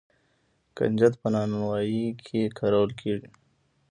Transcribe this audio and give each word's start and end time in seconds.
کنجد 0.77 1.13
په 1.21 1.27
نانوايۍ 1.33 2.03
کې 2.25 2.41
کارول 2.57 2.91
کیږي. 2.99 3.29